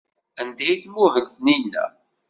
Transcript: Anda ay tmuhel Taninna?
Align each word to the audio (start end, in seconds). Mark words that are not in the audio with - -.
Anda 0.41 0.63
ay 0.71 0.77
tmuhel 0.83 1.25
Taninna? 1.33 1.85